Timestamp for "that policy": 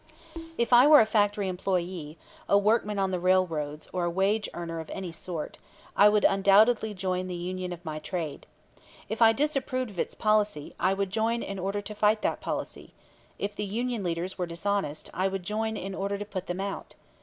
12.23-12.95